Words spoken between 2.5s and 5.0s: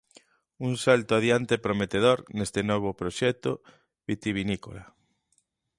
novo proxecto vitivinícola.